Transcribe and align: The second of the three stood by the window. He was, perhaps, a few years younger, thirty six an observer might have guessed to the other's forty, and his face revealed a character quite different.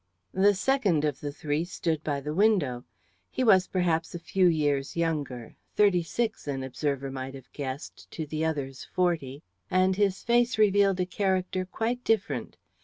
The 0.33 0.55
second 0.55 1.05
of 1.05 1.19
the 1.19 1.31
three 1.31 1.63
stood 1.63 2.03
by 2.03 2.21
the 2.21 2.33
window. 2.33 2.85
He 3.29 3.43
was, 3.43 3.67
perhaps, 3.67 4.15
a 4.15 4.19
few 4.19 4.47
years 4.47 4.97
younger, 4.97 5.55
thirty 5.75 6.01
six 6.01 6.47
an 6.47 6.63
observer 6.63 7.11
might 7.11 7.35
have 7.35 7.53
guessed 7.53 8.09
to 8.09 8.25
the 8.25 8.43
other's 8.43 8.83
forty, 8.83 9.43
and 9.69 9.95
his 9.97 10.23
face 10.23 10.57
revealed 10.57 10.99
a 11.01 11.05
character 11.05 11.65
quite 11.65 12.03
different. 12.03 12.57